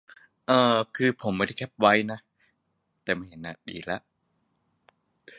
[0.03, 0.15] ไม่
[1.47, 1.93] ได้แคปไว้
[3.03, 4.01] แต่ไม่เห็นอะดีแล้ว